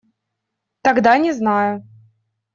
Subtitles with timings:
[0.81, 1.87] Тогда не знаю.